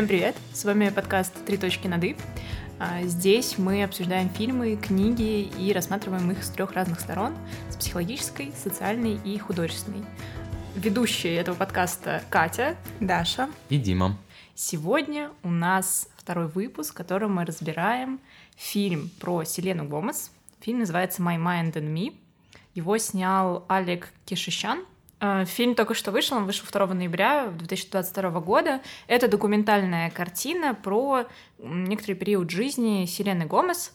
[0.00, 0.34] Всем привет!
[0.54, 2.16] С вами подкаст «Три точки над «и».
[2.78, 7.36] А, здесь мы обсуждаем фильмы, книги и рассматриваем их с трех разных сторон—
[7.68, 10.02] с психологической, социальной и художественной.
[10.74, 14.16] Ведущие этого подкаста Катя, Даша и Дима.
[14.54, 18.20] Сегодня у нас второй выпуск, в котором мы разбираем
[18.56, 20.30] фильм про Селену Гомес.
[20.60, 22.16] Фильм называется «My Mind and Me».
[22.74, 24.82] Его снял Алек Кишищан,
[25.46, 28.80] фильм только что вышел, он вышел 2 ноября 2022 года.
[29.06, 31.26] Это документальная картина про
[31.58, 33.92] некоторый период жизни Селены Гомес.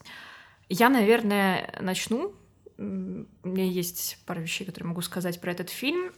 [0.70, 2.34] Я, наверное, начну.
[2.78, 6.12] У меня есть пара вещей, которые могу сказать про этот фильм.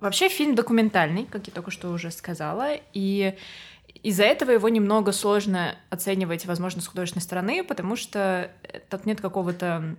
[0.00, 3.36] Вообще фильм документальный, как я только что уже сказала, и
[4.02, 8.50] из-за этого его немного сложно оценивать, возможно, с художественной стороны, потому что
[8.90, 9.96] тут нет какого-то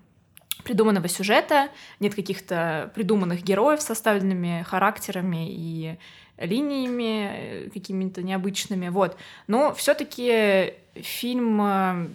[0.65, 1.69] придуманного сюжета,
[1.99, 5.97] нет каких-то придуманных героев с составленными характерами и
[6.37, 9.17] линиями э, какими-то необычными, вот.
[9.47, 12.07] Но все-таки фильм э,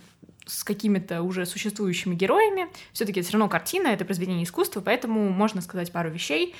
[0.46, 2.68] с какими-то уже существующими героями.
[2.92, 6.54] Все-таки все равно картина, это произведение искусства, поэтому можно сказать пару вещей.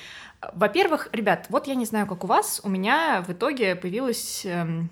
[0.53, 4.89] Во-первых, ребят, вот я не знаю, как у вас, у меня в итоге появилось эм,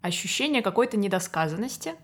[0.00, 1.94] ощущение какой-то недосказанности.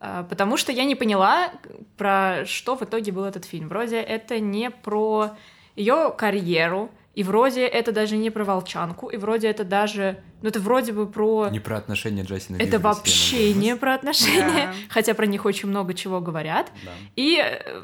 [0.00, 1.52] А, потому что я не поняла,
[1.96, 3.68] про что в итоге был этот фильм.
[3.68, 5.36] Вроде это не про
[5.74, 10.22] ее карьеру, и вроде это даже не про волчанку, и вроде это даже...
[10.42, 11.48] Ну, это вроде бы про...
[11.48, 14.74] Не про отношения Джастина Это вообще не про отношения, да.
[14.90, 16.70] хотя про них очень много чего говорят.
[16.84, 16.92] Да.
[17.16, 17.80] И э,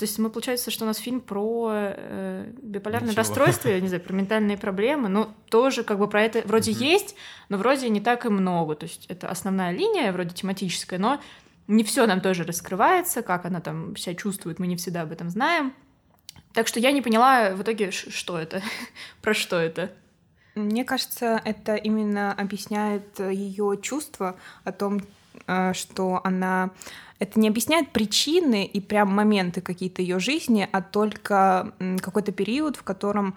[0.00, 3.20] то есть мы, получается, что у нас фильм про э, биполярное Ничего.
[3.20, 6.92] расстройство, я не знаю, про ментальные проблемы, но тоже как бы про это вроде mm-hmm.
[6.92, 7.16] есть,
[7.50, 8.76] но вроде не так и много.
[8.76, 11.20] То есть это основная линия, вроде тематическая, но
[11.66, 15.28] не все нам тоже раскрывается, как она там себя чувствует, мы не всегда об этом
[15.28, 15.74] знаем.
[16.54, 18.62] Так что я не поняла в итоге, что это,
[19.20, 19.92] про что это.
[20.54, 25.02] Мне кажется, это именно объясняет ее чувство о том,
[25.46, 26.70] э, что она
[27.20, 32.82] это не объясняет причины и прям моменты какие-то ее жизни, а только какой-то период, в
[32.82, 33.36] котором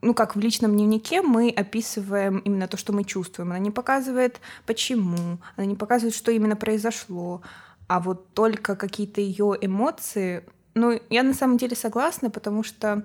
[0.00, 3.50] ну, как в личном дневнике мы описываем именно то, что мы чувствуем.
[3.50, 7.42] Она не показывает, почему, она не показывает, что именно произошло,
[7.86, 10.44] а вот только какие-то ее эмоции.
[10.74, 13.04] Ну, я на самом деле согласна, потому что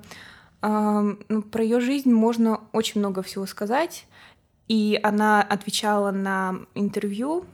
[0.62, 4.06] э, ну, про ее жизнь можно очень много всего сказать.
[4.68, 7.46] И она отвечала на интервью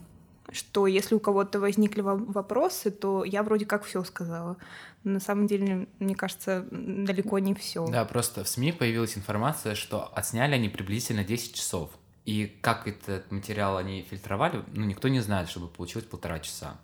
[0.52, 4.58] что если у кого-то возникли вопросы, то я вроде как все сказала.
[5.04, 7.86] На самом деле, мне кажется, далеко не все.
[7.88, 11.92] Да, просто в СМИ появилась информация, что отсняли они приблизительно 10 часов.
[12.26, 16.78] И как этот материал они фильтровали, ну, никто не знает, чтобы получилось полтора часа.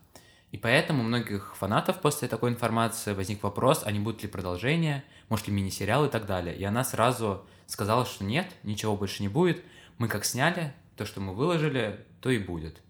[0.52, 5.04] И поэтому у многих фанатов после такой информации возник вопрос, а не будет ли продолжение,
[5.28, 6.56] может ли мини-сериал и так далее.
[6.56, 9.64] И она сразу сказала, что нет, ничего больше не будет.
[9.98, 12.82] Мы как сняли, то, что мы выложили, то и будет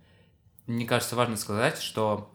[0.67, 2.31] мне кажется, важно сказать, что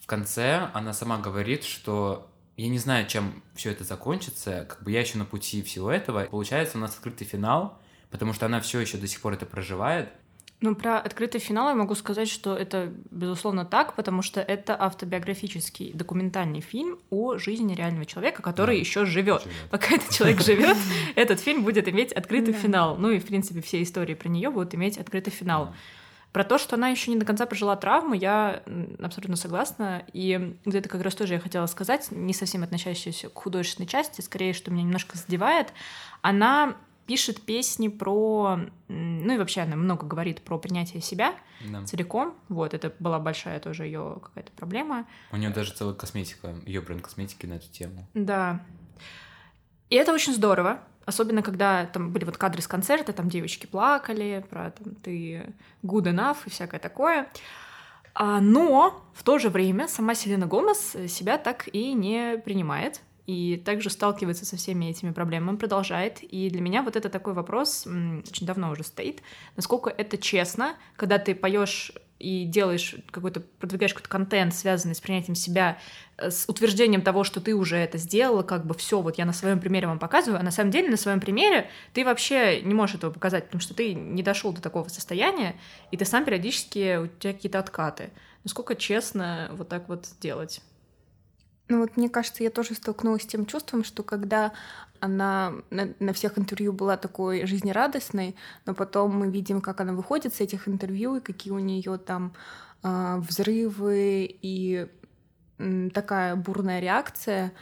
[0.00, 4.90] в конце она сама говорит, что я не знаю, чем все это закончится, как бы
[4.90, 6.24] я еще на пути всего этого.
[6.24, 7.78] Получается, у нас открытый финал,
[8.10, 10.08] потому что она все еще до сих пор это проживает.
[10.60, 15.92] Ну, про открытый финал я могу сказать, что это, безусловно, так, потому что это автобиографический
[15.92, 18.80] документальный фильм о жизни реального человека, который да.
[18.80, 19.46] еще живет.
[19.70, 20.76] Пока этот человек живет,
[21.14, 22.96] этот фильм будет иметь открытый финал.
[22.96, 25.72] Ну и, в принципе, все истории про нее будут иметь открытый финал.
[26.32, 28.62] Про то, что она еще не до конца прожила травму, я
[29.02, 30.04] абсолютно согласна.
[30.12, 34.52] И где-то как раз тоже я хотела сказать, не совсем относящуюся к художественной части, скорее,
[34.52, 35.72] что меня немножко задевает.
[36.20, 38.60] Она пишет песни про...
[38.88, 41.34] Ну и вообще она много говорит про принятие себя
[41.66, 41.82] да.
[41.86, 42.34] целиком.
[42.50, 45.06] Вот, это была большая тоже ее какая-то проблема.
[45.32, 48.06] У нее даже целая косметика, ее бренд косметики на эту тему.
[48.12, 48.60] Да.
[49.88, 54.44] И это очень здорово, Особенно, когда там были вот кадры с концерта, там девочки плакали
[54.50, 57.30] про там, ты good enough и всякое такое.
[58.12, 63.56] А, но в то же время сама Селена Гомес себя так и не принимает и
[63.56, 66.22] также сталкивается со всеми этими проблемами, продолжает.
[66.22, 69.22] И для меня вот это такой вопрос очень давно уже стоит,
[69.56, 75.34] насколько это честно, когда ты поешь и делаешь какой-то, продвигаешь какой-то контент, связанный с принятием
[75.34, 75.78] себя,
[76.16, 79.32] э, с утверждением того, что ты уже это сделала, как бы все, вот я на
[79.32, 82.96] своем примере вам показываю, а на самом деле на своем примере ты вообще не можешь
[82.96, 85.56] этого показать, потому что ты не дошел до такого состояния,
[85.90, 88.10] и ты сам периодически, у тебя какие-то откаты.
[88.44, 90.60] Насколько честно вот так вот делать?
[91.68, 94.52] Ну вот мне кажется, я тоже столкнулась с тем чувством, что когда
[95.00, 98.34] она на, на всех интервью была такой жизнерадостной,
[98.66, 102.32] но потом мы видим, как она выходит с этих интервью и какие у нее там
[102.82, 104.88] э, взрывы и
[105.58, 107.52] э, такая бурная реакция.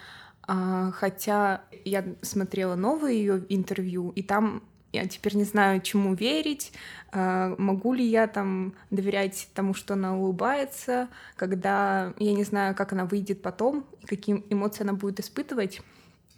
[0.47, 4.63] Э, хотя я смотрела новые ее интервью, и там
[4.97, 6.73] я теперь не знаю, чему верить,
[7.13, 12.93] э, могу ли я там доверять тому, что она улыбается, когда я не знаю, как
[12.93, 15.81] она выйдет потом, и какие эмоции она будет испытывать.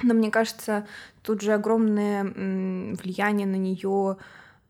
[0.02, 0.86] Но мне кажется,
[1.22, 4.16] тут же огромное влияние на нее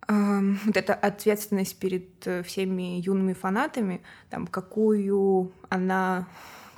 [0.08, 4.00] вот эта ответственность перед э, всеми юными фанатами,
[4.30, 6.26] там, какую она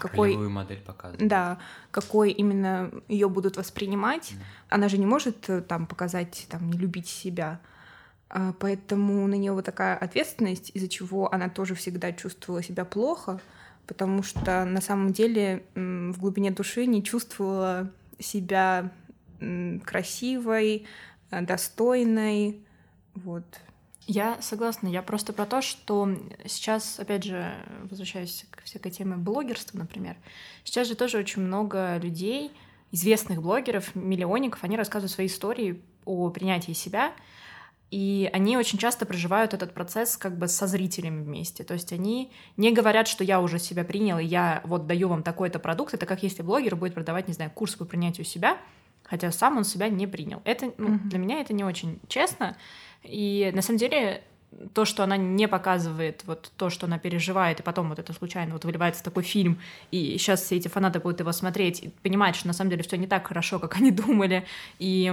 [0.00, 1.28] какой модель показывает.
[1.28, 1.58] Да,
[1.90, 4.32] какой именно ее будут воспринимать.
[4.32, 4.36] Mm.
[4.70, 7.60] Она же не может э, там показать, там, не любить себя.
[8.28, 13.40] А, поэтому на нее вот такая ответственность, из-за чего она тоже всегда чувствовала себя плохо,
[13.86, 18.92] потому что на самом деле в глубине души не чувствовала себя
[19.84, 20.86] красивой,
[21.30, 22.64] э, достойной,
[23.14, 23.44] вот.
[24.12, 24.88] Я согласна.
[24.88, 26.08] Я просто про то, что
[26.44, 27.54] сейчас, опять же,
[27.88, 30.16] возвращаясь к всякой теме блогерства, например,
[30.64, 32.50] сейчас же тоже очень много людей,
[32.90, 37.12] известных блогеров, миллионников, они рассказывают свои истории о принятии себя,
[37.92, 41.62] и они очень часто проживают этот процесс как бы со зрителями вместе.
[41.62, 45.22] То есть они не говорят, что я уже себя принял, и я вот даю вам
[45.22, 45.94] такой-то продукт.
[45.94, 48.58] Это как если блогер будет продавать, не знаю, курс по принятию себя,
[49.04, 50.42] хотя сам он себя не принял.
[50.44, 51.08] Это ну, mm-hmm.
[51.08, 52.56] для меня это не очень честно.
[53.02, 54.22] И на самом деле
[54.74, 58.52] то, что она не показывает вот то, что она переживает, и потом вот это случайно
[58.52, 59.60] вот выливается в такой фильм,
[59.90, 62.96] и сейчас все эти фанаты будут его смотреть и понимать, что на самом деле все
[62.96, 64.44] не так хорошо, как они думали,
[64.78, 65.12] и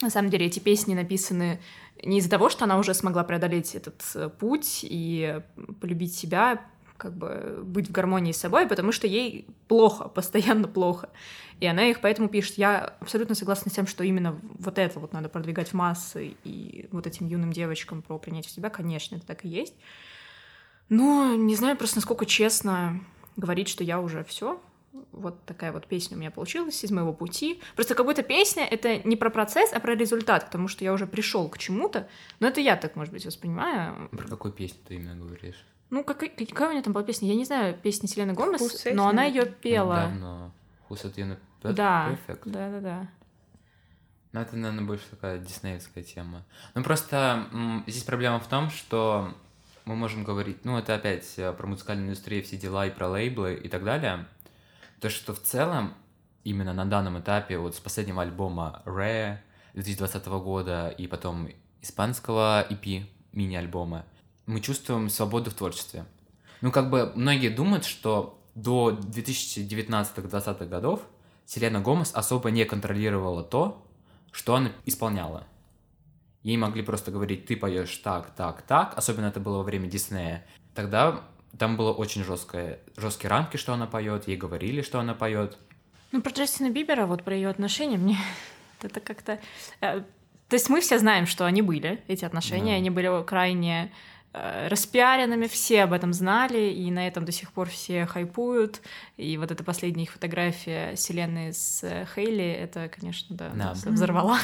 [0.00, 1.60] на самом деле эти песни написаны
[2.02, 5.40] не из-за того, что она уже смогла преодолеть этот э, путь и
[5.80, 6.62] полюбить себя,
[7.00, 11.08] как бы быть в гармонии с собой, потому что ей плохо, постоянно плохо.
[11.58, 12.58] И она их поэтому пишет.
[12.58, 16.88] Я абсолютно согласна с тем, что именно вот это вот надо продвигать в массы и
[16.90, 19.74] вот этим юным девочкам про принятие себя, конечно, это так и есть.
[20.88, 23.00] Но не знаю просто, насколько честно
[23.36, 24.60] говорить, что я уже все,
[25.12, 27.60] вот такая вот песня у меня получилась из моего пути.
[27.76, 31.06] Просто как будто песня— это не про процесс, а про результат, потому что я уже
[31.06, 32.08] пришел к чему-то.
[32.40, 34.08] Но это я так, может быть, воспринимаю.
[34.10, 35.64] Про какую песню ты именно говоришь?
[35.90, 37.28] Ну, как, какая у нее там была песня?
[37.28, 40.10] Я не знаю песни Селены Гомес, но она ее пела.
[40.14, 40.52] Ну, да, но
[40.88, 43.08] Who's at да, Да, да, да.
[44.32, 46.44] Ну, это, наверное, больше такая диснеевская тема.
[46.74, 47.48] Ну, просто
[47.86, 49.34] здесь проблема в том, что
[49.84, 53.54] мы можем говорить, ну, это опять э, про музыкальную индустрию, все дела и про лейблы
[53.54, 54.26] и так далее.
[55.00, 55.94] То, что в целом,
[56.44, 59.38] именно на данном этапе, вот с последнего альбома Rare
[59.74, 61.48] 2020 года и потом
[61.82, 64.04] испанского EP, мини-альбома,
[64.50, 66.04] мы чувствуем свободу в творчестве.
[66.60, 71.00] Ну, как бы многие думают, что до 2019-2020 годов
[71.46, 73.86] Селена Гомес особо не контролировала то,
[74.30, 75.46] что она исполняла.
[76.42, 80.46] Ей могли просто говорить, ты поешь так, так, так, особенно это было во время Диснея.
[80.74, 81.22] Тогда
[81.58, 85.58] там было очень жесткое, жесткие рамки, что она поет, ей говорили, что она поет.
[86.12, 88.18] Ну, про Джастина Бибера, вот про ее отношения, мне
[88.82, 89.40] это как-то...
[89.80, 90.00] Э,
[90.48, 92.76] то есть мы все знаем, что они были, эти отношения, да.
[92.78, 93.92] они были крайне
[94.32, 98.80] распиаренными, все об этом знали, и на этом до сих пор все хайпуют.
[99.16, 103.72] И вот эта последняя их фотография Селены с э, Хейли, это, конечно, да, да.
[103.72, 104.38] взорвала.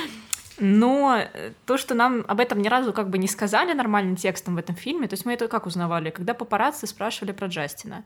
[0.60, 1.22] Но
[1.66, 4.74] то, что нам об этом ни разу как бы не сказали нормальным текстом в этом
[4.74, 6.10] фильме, то есть мы это как узнавали?
[6.10, 8.04] Когда папарацци спрашивали про Джастина.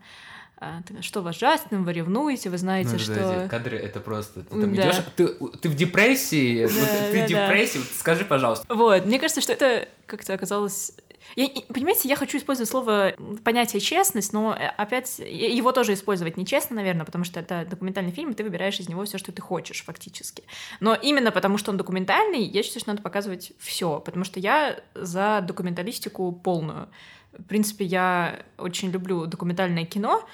[0.58, 3.14] А, что вас с Джастином, вы ревнуете, вы знаете, ну, что...
[3.14, 4.42] Эти кадры, это просто...
[4.42, 4.90] Ты, там да.
[4.90, 7.84] идешь, ты, ты в депрессии, да, вот, ты да, в депрессии, да.
[7.98, 8.72] скажи, пожалуйста.
[8.72, 10.92] Вот, мне кажется, что это как-то оказалось
[11.36, 13.14] я, понимаете, я хочу использовать слово
[13.44, 18.30] понятие честность, но э, опять его тоже использовать нечестно, наверное, потому что это документальный фильм,
[18.30, 20.44] и ты выбираешь из него все, что ты хочешь, фактически.
[20.80, 24.80] Но именно потому, что он документальный, я считаю, что надо показывать все, потому что я
[24.94, 26.88] за документалистику полную.
[27.32, 30.26] В принципе, я очень люблю документальное кино,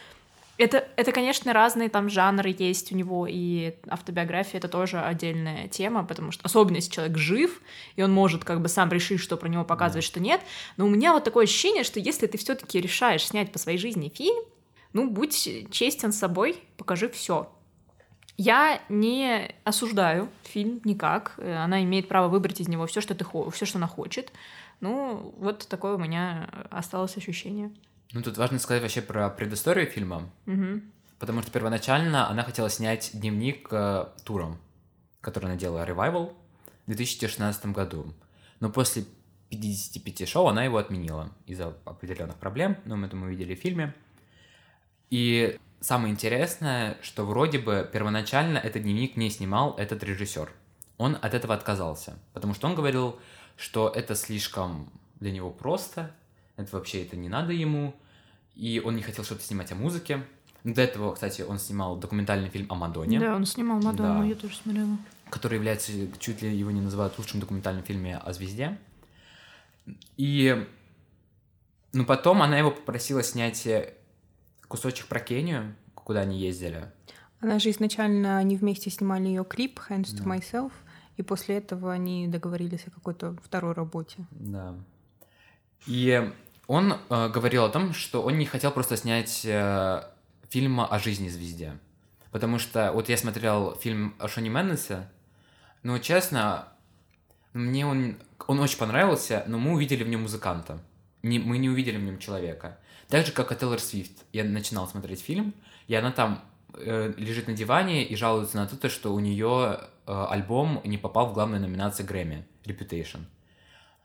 [0.58, 6.04] это, это, конечно, разные там жанры есть у него, и автобиография— это тоже отдельная тема,
[6.04, 7.62] потому что, особенно если человек жив,
[7.96, 10.40] и он может как бы сам решить, что про него показывать, что нет,
[10.76, 13.78] но у меня вот такое ощущение, что если ты все таки решаешь снять по своей
[13.78, 14.44] жизни фильм,
[14.92, 15.36] ну, будь
[15.70, 17.52] честен с собой, покажи все.
[18.36, 21.34] Я не осуждаю фильм никак.
[21.38, 24.32] Она имеет право выбрать из него все, что ты все, что она хочет.
[24.80, 27.72] Ну, вот такое у меня осталось ощущение.
[28.12, 30.80] Ну, тут важно сказать вообще про предысторию фильма, угу.
[31.18, 34.58] потому что первоначально она хотела снять дневник э, туром,
[35.20, 36.34] который она делала Revival
[36.86, 38.14] в 2016 году.
[38.60, 39.04] Но после
[39.50, 43.94] 55 шоу она его отменила из-за определенных проблем, но мы это мы видели в фильме.
[45.10, 50.50] И самое интересное, что вроде бы первоначально этот дневник не снимал этот режиссер.
[50.96, 53.18] Он от этого отказался, потому что он говорил,
[53.56, 56.14] что это слишком для него просто,
[56.58, 57.94] это вообще это не надо ему,
[58.54, 60.24] и он не хотел что-то снимать о музыке.
[60.64, 63.20] До этого, кстати, он снимал документальный фильм о Мадонне.
[63.20, 64.24] Да, он снимал Мадонну, да.
[64.24, 64.98] я тоже смотрела.
[65.30, 68.76] который является, чуть ли его не называют лучшим документальным фильме о звезде.
[70.16, 70.66] И
[71.92, 73.94] ну, потом она его попросила снять э,
[74.66, 76.90] кусочек про Кению, куда они ездили.
[77.40, 80.72] Она же изначально они вместе снимали ее клип Hands to Myself,
[81.16, 84.26] и после этого они договорились о какой-то второй работе.
[84.32, 84.74] Да.
[85.86, 86.32] И
[86.68, 90.02] он э, говорил о том, что он не хотел просто снять э,
[90.50, 91.72] фильм о жизни звезде.
[92.30, 95.08] Потому что вот я смотрел фильм о Шоне Меннесе,
[95.82, 96.68] но честно,
[97.54, 100.78] мне он, он очень понравился, но мы увидели в нем музыканта.
[101.22, 102.78] Не, мы не увидели в нем человека.
[103.08, 104.24] Так же, как и Тейлор Свифт.
[104.34, 105.54] Я начинал смотреть фильм,
[105.86, 106.44] и она там
[106.74, 111.30] э, лежит на диване и жалуется на то, что у нее э, альбом не попал
[111.30, 113.20] в главную номинацию Грэмми Reputation.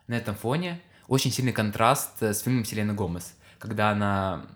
[0.08, 0.82] На этом фоне
[1.14, 4.48] очень сильный контраст с фильмом Селены Гомес, когда она,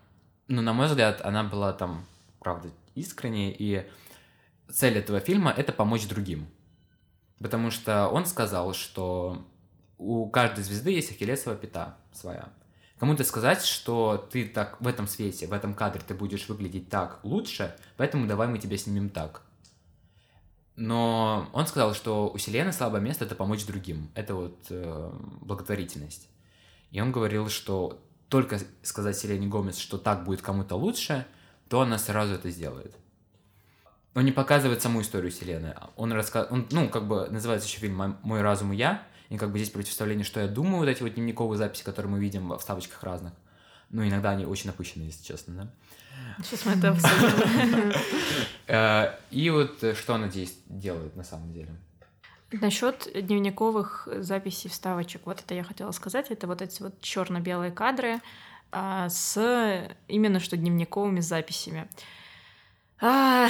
[0.48, 2.04] ну, на мой взгляд, она была там,
[2.40, 3.88] правда, искренне, и
[4.68, 6.48] цель этого фильма— это помочь другим.
[7.38, 9.46] Потому что он сказал, что
[10.00, 12.50] у каждой звезды есть ахиллесова пята своя.
[12.98, 17.20] Кому-то сказать, что ты так в этом свете, в этом кадре ты будешь выглядеть так
[17.22, 19.44] лучше, поэтому давай мы тебя снимем так.
[20.76, 24.10] Но он сказал, что у Селены слабое место это помочь другим.
[24.16, 25.12] Это вот э,
[25.42, 26.28] благотворительность.
[26.92, 31.26] И он говорил, что только сказать Селене Гомес, что так будет кому-то лучше,
[31.70, 32.96] то она сразу это сделает.
[34.14, 35.76] Он не показывает саму историю Селены.
[35.96, 39.52] Он рассказывает, он, ну, как бы называется еще фильм «Мой разум и я», и как
[39.52, 42.60] бы здесь противоставление, что я думаю, вот эти вот дневниковые записи, которые мы видим в
[42.60, 43.34] ставочках разных.
[43.90, 46.44] Ну, иногда они очень напыщенные, если честно, да.
[46.44, 47.94] Сейчас мы это обсудим.
[48.70, 51.70] Э, и вот э, что она здесь делает на самом деле.
[52.52, 58.22] Насчет дневниковых записей вставочек, вот это я хотела сказать, это вот эти вот черно-белые кадры
[58.72, 61.90] а, с именно что дневниковыми записями.
[63.02, 63.50] А,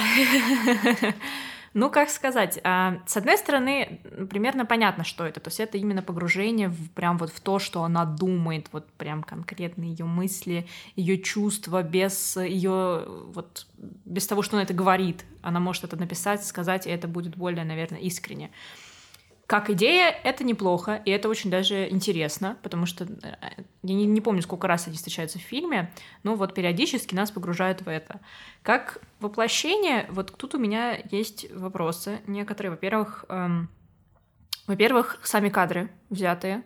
[1.74, 4.00] ну, как сказать, а, с одной стороны,
[4.30, 7.84] примерно понятно, что это, то есть это именно погружение в, прям вот в то, что
[7.84, 14.56] она думает, вот прям конкретно ее мысли, ее чувства, без ее вот без того, что
[14.56, 18.50] она это говорит, она может это написать, сказать, и это будет более, наверное, искренне.
[19.48, 24.20] Как идея, это неплохо, и это очень даже интересно, потому что э, я не, не
[24.20, 25.90] помню, сколько раз они встречаются в фильме,
[26.22, 28.20] но вот периодически нас погружают в это.
[28.62, 32.72] Как воплощение, вот тут у меня есть вопросы некоторые.
[32.72, 33.70] Во-первых, эм,
[34.66, 36.62] во-первых, сами кадры взятые.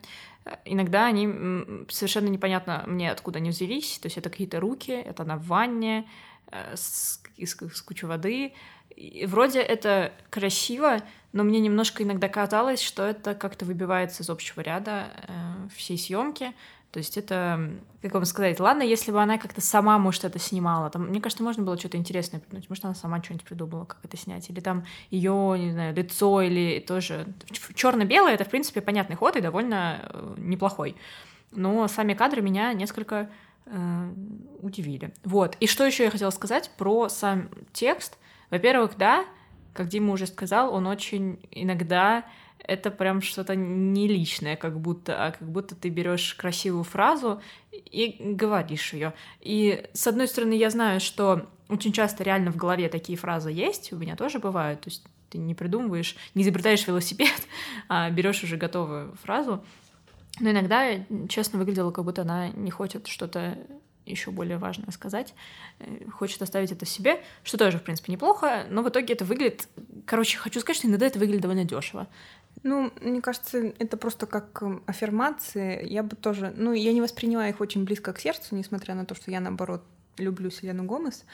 [0.65, 4.01] Иногда они совершенно непонятно мне, откуда они взялись.
[4.01, 6.09] То есть это какие-то руки, это на ванне,
[6.51, 8.55] э, с, с, с кучей воды.
[8.97, 14.61] И вроде это красиво, но мне немножко иногда казалось, что это как-то выбивается из общего
[14.61, 16.53] ряда э, всей съемки.
[16.93, 17.71] То есть это,
[18.03, 20.91] как вам сказать, ладно, если бы она как-то сама, может, это снимала.
[20.91, 22.69] Там, мне кажется, можно было что-то интересное придумать.
[22.69, 24.51] Может, она сама что-нибудь придумала, как это снять.
[24.51, 27.27] Или там ее, не знаю, лицо, или тоже...
[27.75, 30.95] Черно-белое— это, в принципе, понятный ход и довольно э, неплохой.
[31.51, 33.31] Но сами кадры меня несколько
[33.65, 34.13] э,
[34.61, 35.15] удивили.
[35.25, 35.57] Вот.
[35.61, 38.19] И что еще я хотела сказать про сам текст.
[38.53, 39.25] Во-первых, да,
[39.73, 42.27] как Дима уже сказал, он очень иногда
[42.59, 47.41] это прям что-то не личное, как будто, а как будто ты берешь красивую фразу
[47.73, 49.15] и говоришь ее.
[49.41, 53.91] И с одной стороны, я знаю, что очень часто реально в голове такие фразы есть,
[53.91, 57.33] у меня тоже бывают, то есть ты не придумываешь, не изобретаешь велосипед,
[57.89, 59.65] а берешь уже готовую фразу.
[60.41, 60.91] Но иногда,
[61.31, 63.57] честно, выглядело, как будто она не хочет что-то
[64.07, 65.35] еще более важное сказать,
[65.79, 69.69] э, хочет оставить это себе, что тоже, в принципе, неплохо, но в итоге это выглядит...
[70.07, 72.09] Короче, хочу сказать, что иногда это выглядит довольно дешево.
[72.63, 75.87] Ну, мне кажется, это просто как эм, аффирмации.
[75.89, 76.53] Я бы тоже...
[76.57, 79.83] Ну, я не восприняла их очень близко к сердцу, несмотря на то, что я, наоборот,
[80.19, 81.25] люблю Селену Гомес.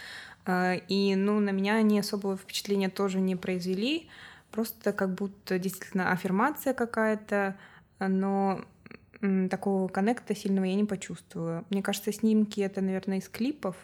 [0.47, 4.09] А, и, ну, на меня они особого впечатления тоже не произвели.
[4.51, 7.57] Просто как будто действительно аффирмация какая-то,
[7.99, 8.65] но
[9.51, 11.65] такого коннекта сильного я не почувствую.
[11.71, 13.77] Мне кажется, снимки это, наверное, из клипов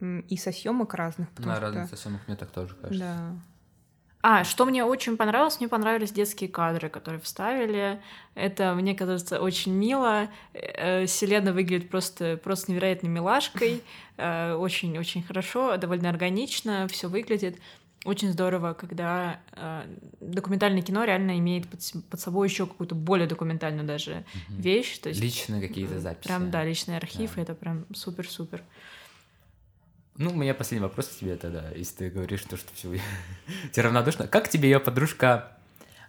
[0.00, 1.28] и со съемок разных.
[1.38, 1.60] На что...
[1.60, 2.98] разных съемок мне так тоже кажется.
[2.98, 3.36] Да.
[4.26, 8.00] А, что мне очень понравилось, мне понравились детские кадры, которые вставили.
[8.34, 10.28] Это, мне кажется, очень мило.
[10.54, 13.82] Э, Селена выглядит просто, просто невероятной милашкой.
[14.16, 17.58] Очень-очень э, хорошо, довольно органично все выглядит
[18.04, 19.86] очень здорово, когда э,
[20.20, 21.80] документальное кино реально имеет под,
[22.10, 24.60] под собой еще какую-то более документальную даже угу.
[24.60, 24.98] вещь.
[24.98, 26.28] То есть личные какие-то записи.
[26.28, 27.42] Прям, да, личный архив, да.
[27.42, 28.62] это прям супер-супер.
[30.16, 33.00] Ну, у меня последний вопрос к тебе тогда, если ты говоришь, то, что все
[33.72, 34.28] тебе равнодушно.
[34.28, 35.56] Как тебе ее подружка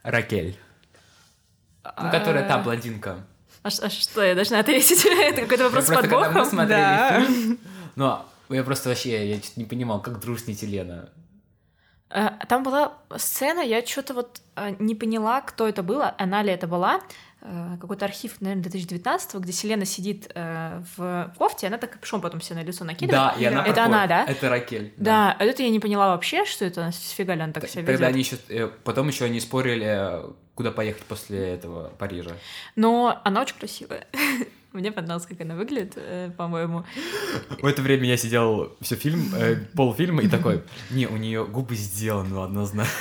[0.04, 0.58] Ракель?
[1.84, 3.26] Ну, которая та блондинка.
[3.64, 5.06] А, а что, я должна ответить?
[5.06, 6.46] Это какой-то вопрос с подвохом?
[6.46, 7.60] смотрели фильм,
[7.96, 11.10] ну, я просто вообще, я не понимал, как дружить Лена.
[11.10, 11.25] Э,
[12.48, 16.68] там была сцена, я что-то вот э, не поняла, кто это было, она ли это
[16.68, 17.02] была.
[17.42, 22.56] Э, какой-то архив, наверное, 2019 где Селена сидит в кофте, она так капюшон потом себе
[22.58, 23.36] на лицо накидывает.
[23.36, 23.96] Да, и она Это проходит.
[23.96, 24.26] она, да?
[24.26, 24.94] Это Ракель.
[24.98, 28.10] Да, это я не поняла вообще, что это, сфига ли она так себя Тогда ведет.
[28.10, 28.68] они еще...
[28.84, 30.22] Потом еще они спорили,
[30.56, 32.32] куда поехать после этого Парижа.
[32.76, 34.08] Но она очень красивая.
[34.76, 36.84] Мне понравилось, как она выглядит, э, по-моему.
[37.62, 41.76] В это время я сидел все фильм, э, полфильма и такой, не, у нее губы
[41.76, 42.94] сделаны однозначно.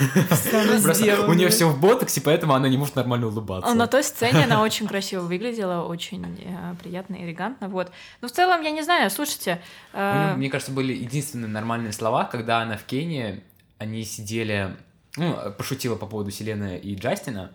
[0.82, 3.74] Просто у нее все в ботоксе, поэтому она не может нормально улыбаться.
[3.74, 7.90] На той сцене она очень красиво выглядела, очень э, приятно и элегантно, вот.
[8.20, 9.60] Но в целом, я не знаю, слушайте...
[9.92, 13.42] Э, мне кажется, были единственные нормальные слова, когда она в Кении,
[13.78, 14.76] они сидели,
[15.16, 17.50] ну, пошутила по поводу Селены и Джастина,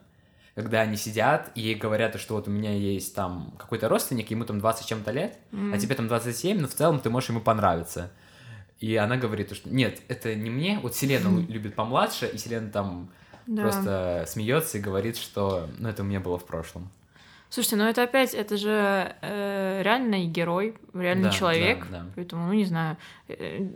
[0.56, 4.60] когда они сидят, и говорят, что вот у меня есть там какой-то родственник, ему там
[4.60, 8.12] 20 с чем-то лет, а тебе там 27, но в целом ты можешь ему понравиться.
[8.80, 12.70] И она говорит, что нет, это не мне, вот Селена лю- любит помладше, и Селена
[12.72, 13.12] там
[13.46, 13.62] да.
[13.64, 16.90] просто смеется и говорит, что ну это у меня было в прошлом.
[17.50, 22.06] Слушайте, ну это опять, это же э, реальный герой, реальный Да, человек, да, да.
[22.16, 22.96] поэтому, ну не знаю.
[23.28, 23.68] э,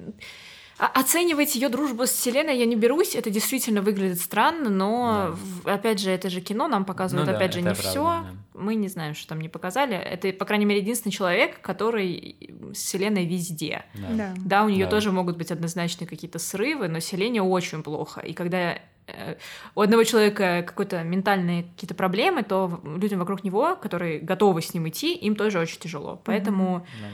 [0.78, 5.74] Оценивать ее дружбу с Вселенной я не берусь, это действительно выглядит странно, но Да.
[5.76, 8.04] опять же, это же кино, нам показывают, Ну да, опять же, это не правда, все.
[8.04, 8.26] да.
[8.56, 9.96] Мы не знаем, что там не показали.
[9.96, 13.86] Это, по крайней мере, единственный человек, который с Вселенной везде.
[13.96, 14.08] Да.
[14.12, 14.34] Да.
[14.38, 14.92] Да, у нее Да.
[14.92, 18.22] тоже могут быть однозначные какие-то срывы, но Селене очень плохо.
[18.22, 18.78] И когда
[19.08, 19.36] э,
[19.76, 24.88] у одного человека какой-то ментальные какие-то проблемы, то людям вокруг него, которые готовы с ним
[24.88, 26.22] идти, им тоже очень тяжело.
[26.24, 27.08] Поэтому Да.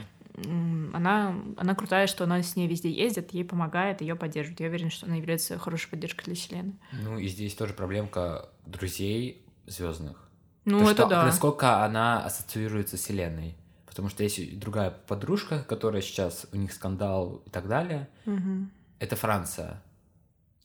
[0.92, 4.60] Она, она крутая, что она с ней везде ездит, ей помогает, ее поддерживает.
[4.60, 6.72] Я уверена, что она является хорошей поддержкой для Селены.
[6.92, 10.28] Ну и здесь тоже проблемка друзей звездных.
[10.64, 11.24] Ну, То, это что, да.
[11.24, 13.56] Насколько она ассоциируется с Вселенной.
[13.86, 18.08] Потому что есть другая подружка, которая сейчас, у них скандал и так далее.
[18.24, 18.70] Мгм.
[19.00, 19.82] Это Франция,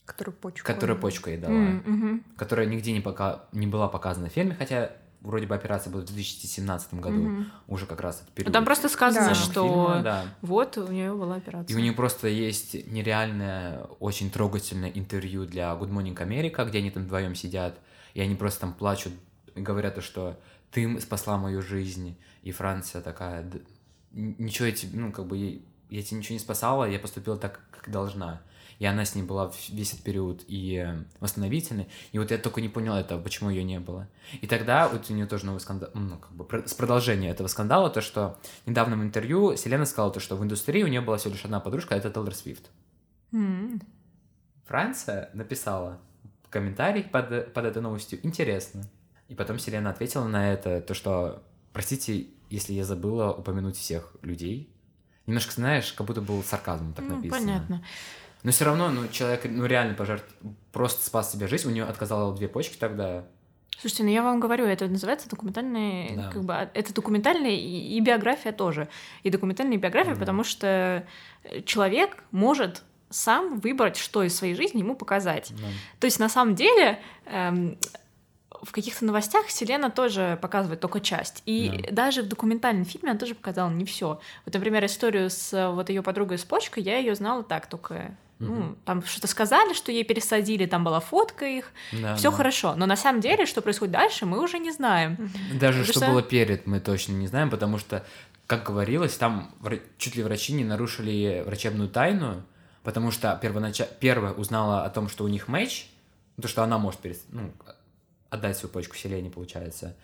[0.06, 0.68] Которую почку.
[0.68, 1.54] которая почку ей дала.
[1.54, 2.24] Мгм.
[2.38, 4.92] Которая нигде не, пока, не была показана в фильме, хотя
[5.26, 7.18] вроде бы операция была в 2017 году.
[7.18, 7.52] Мгм.
[7.68, 8.54] Уже как раз этот Ну, период.
[8.54, 9.36] Там просто сказано, Да.
[9.36, 10.26] что фильма, да.
[10.42, 11.74] вот у нее была операция.
[11.76, 16.92] И у нее просто есть нереальное, очень трогательное интервью для Good Morning America, где они
[16.92, 17.78] там вдвоем сидят,
[18.14, 19.14] и они просто там плачут
[19.56, 20.40] говорят, то, что
[20.72, 23.58] ты спасла мою жизнь, и Франция такая, «Да
[24.14, 27.62] н- ничего тебе, ну, как бы, я, я тебе ничего не спасала, я поступила так,
[27.72, 28.42] как должна.
[28.80, 31.88] И она с ней была весь этот период и э, восстановительный.
[32.12, 34.08] И вот я только не понял этого, почему ее не было.
[34.42, 37.90] И тогда вот у нее тоже новый скандал, ну, как бы с продолжения этого скандала,
[37.90, 41.34] то, что в недавнем интервью Селена сказала то, что в индустрии у нее была всего
[41.34, 42.70] лишь одна подружка, а это Тейлор Свифт.
[43.32, 43.82] М.
[44.66, 46.02] Франция написала
[46.50, 48.90] комментарий под, под этой новостью «Интересно».
[49.28, 54.75] И потом Селена ответила на это, то, что «Простите, если я забыла упомянуть всех людей».
[55.28, 57.40] Немножко, знаешь, как будто был сарказм так Ну, написано.
[57.40, 57.84] понятно.
[58.44, 60.26] Но все равно, ну, человек, ну, реально пожертв...
[60.72, 61.68] просто спас себе жизнь.
[61.68, 63.24] У нее отказало две почки тогда.
[63.80, 66.30] Слушайте, ну я вам говорю, это называется документальный, Да.
[66.32, 68.88] как бы, а, это документальная и, и биография тоже.
[69.24, 70.20] И документальная и биография, Мгм.
[70.20, 71.06] потому что
[71.44, 75.52] э, человек может сам выбрать, что из своей жизни ему показать.
[75.52, 75.68] Ну,
[76.00, 77.78] То есть на самом деле эм,
[78.66, 81.42] в каких-то новостях Селена тоже показывает только часть.
[81.46, 81.92] И Да.
[81.92, 84.20] даже в документальном фильме она тоже показала не все.
[84.46, 88.16] Вот, например, историю с э, вот ее подругой с почкой, я ее знала так только.
[88.40, 88.78] Ну, Мгм.
[88.84, 92.36] там что-то сказали, что ей пересадили, там была фотка их, да, все да.
[92.38, 92.76] хорошо.
[92.76, 95.16] Но на самом деле, что происходит дальше, мы уже не знаем.
[95.54, 98.06] Даже Потому что что- было перед, мы точно не знаем, потому что,
[98.46, 99.54] как говорилось, там
[99.98, 102.44] чуть ли врачи не нарушили врачебную тайну,
[102.84, 103.80] потому что первонач...
[104.02, 105.88] первая узнала о том, что у них матч,
[106.42, 107.54] то, что она может перес- ну,
[108.36, 109.96] отдать свою почку Селене, получается.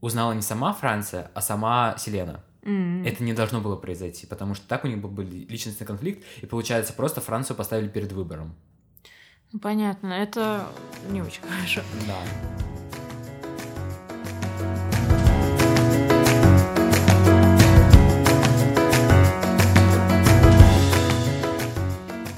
[0.00, 2.44] Узнала не сама Франция, а сама Селена.
[2.62, 3.04] М.
[3.04, 6.46] Это не должно было произойти, потому что так у них был был личностный конфликт, и
[6.46, 8.54] получается просто Францию поставили перед выбором.
[9.52, 10.66] Ну, Понятно, это
[11.08, 11.80] не очень хорошо.
[12.06, 12.67] Да.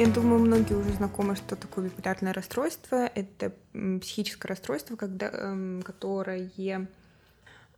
[0.01, 3.11] Я думаю, многие уже знакомы, что такое биполярное расстройство.
[3.15, 3.53] Это
[4.01, 6.51] психическое расстройство, когда, эм, которое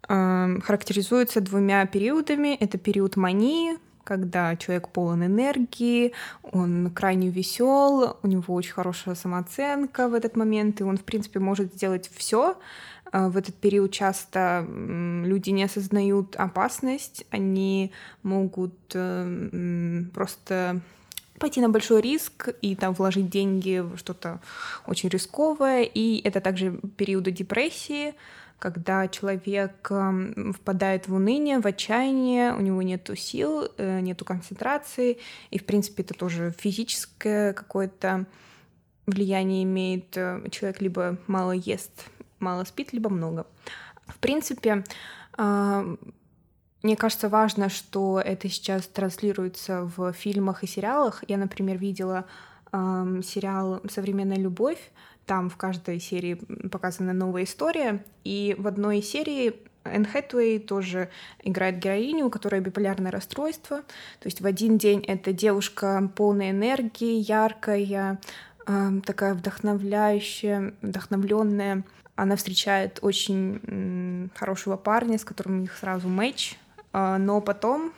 [0.08, 2.54] эм, характеризуется двумя периодами.
[2.54, 6.12] Это период мании, когда человек полон энергии,
[6.44, 11.40] он крайне весел, у него очень хорошая самооценка в этот момент, и он, в принципе,
[11.40, 12.56] может сделать все.
[13.12, 17.90] В этот период часто люди не осознают опасность, они
[18.22, 20.80] могут эм, просто
[21.42, 24.38] пойти на большой риск и там вложить деньги в что-то
[24.86, 25.82] очень рисковое.
[25.82, 28.14] И это также периоды депрессии,
[28.60, 35.18] когда человек эм, впадает в уныние, в отчаяние, у него нет сил, э, нету концентрации,
[35.50, 38.26] и, в принципе, это тоже физическое какое-то
[39.06, 42.04] влияние имеет э, человек либо мало ест,
[42.38, 43.48] мало спит, либо много.
[44.06, 44.84] В принципе,
[45.36, 45.96] э,
[46.82, 51.22] мне кажется, важно, что это сейчас транслируется в фильмах и сериалах.
[51.28, 52.26] Я, например, видела
[52.72, 54.90] э, сериал «Современная любовь».
[55.24, 56.34] Там в каждой серии
[56.68, 58.04] показана новая история.
[58.24, 61.08] И в одной серии Энн Хэтуэй тоже
[61.44, 63.78] играет героиню, у которой биполярное расстройство.
[64.18, 68.18] То есть в один день это девушка полная энергии, яркая,
[68.66, 71.84] э, такая вдохновляющая, вдохновленная.
[72.16, 76.58] Она встречает очень хорошего парня, с которым у них сразу матч.
[76.92, 77.92] А, но потом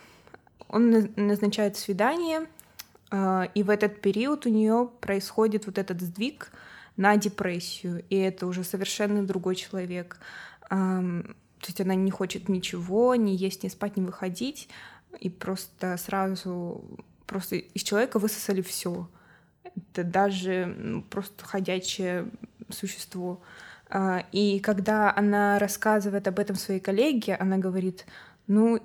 [0.68, 2.46] он назначает свидание,
[3.10, 6.50] а, и в этот период у нее происходит вот этот сдвиг
[6.96, 10.18] на депрессию, и это уже совершенно другой человек.
[10.68, 14.68] То есть она не хочет ничего, не есть, не спать, не выходить,
[15.18, 16.84] и просто сразу
[17.26, 19.08] просто из человека высосали все.
[19.62, 22.30] Это даже просто ходячее
[22.70, 23.40] существо.
[23.88, 28.06] А, и когда она рассказывает об этом своей коллеге, она говорит,
[28.46, 28.80] ну,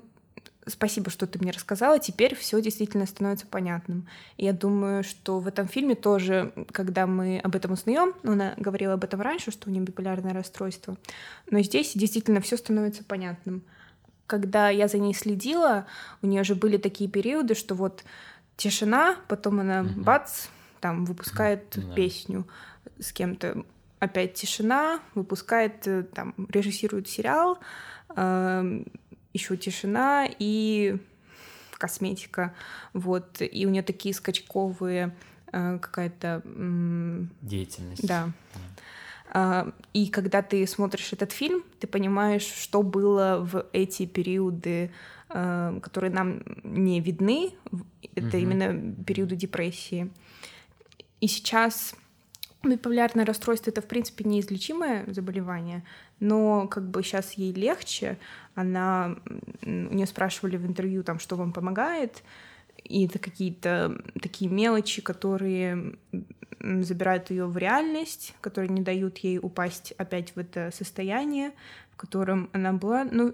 [0.69, 4.07] спасибо, что ты мне рассказала, теперь все действительно становится понятным.
[4.37, 8.93] Я думаю, что в этом фильме тоже, когда мы об этом узнаем, ну, она говорила
[8.93, 10.97] об этом раньше, что у нее биполярное расстройство,
[11.49, 13.63] но здесь действительно все становится понятным.
[14.27, 15.87] Когда я за ней следила,
[16.21, 18.03] у нее же были такие периоды, что вот
[18.57, 20.03] тишина, потом она mm-hmm.
[20.03, 20.47] бац,
[20.79, 21.95] там выпускает mm-hmm.
[21.95, 22.47] песню
[22.99, 23.63] с кем-то,
[23.97, 27.57] опять тишина, выпускает, э, там режиссирует сериал,
[28.15, 28.85] эм,
[29.33, 30.97] еще тишина и
[31.77, 32.53] косметика,
[32.93, 35.15] вот, и у нее такие скачковые
[35.51, 36.41] э, какая-то...
[37.41, 38.05] Деятельность.
[38.05, 38.31] Да.
[39.31, 44.91] Uh, и когда ты смотришь этот фильм, ты понимаешь, что было в эти периоды,
[45.29, 47.51] uh, которые нам не видны.
[48.15, 48.41] Это uh-huh.
[48.41, 50.11] именно периоды депрессии.
[51.21, 51.93] И сейчас
[52.63, 55.83] биполярное расстройство это в принципе неизлечимое заболевание,
[56.19, 58.17] но как бы сейчас ей легче.
[58.55, 59.15] Она,
[59.61, 62.23] у нее спрашивали в интервью, там, что вам помогает,
[62.83, 65.95] и это какие-то такие мелочи, которые
[66.59, 71.51] забирают ее в реальность, которые не дают ей упасть опять в это состояние,
[71.91, 73.05] в котором она была.
[73.05, 73.33] Ну,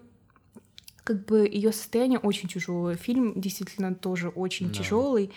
[1.04, 2.96] как бы ее состояние очень тяжелое.
[2.96, 4.74] Фильм действительно тоже очень да.
[4.74, 5.32] тяжелый.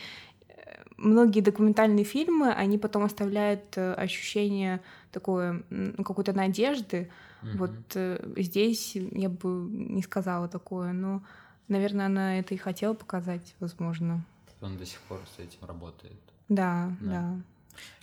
[0.99, 4.81] Многие документальные фильмы, они потом оставляют э, ощущение
[5.11, 7.09] такое, ну, какой-то надежды,
[7.43, 7.57] Mm-hmm.
[7.57, 11.23] Вот э, здесь я бы не сказала такое, но,
[11.69, 14.25] наверное, она это и хотела показать, возможно.
[14.61, 16.19] Он до сих пор с этим работает.
[16.49, 17.11] Да, да.
[17.11, 17.41] да.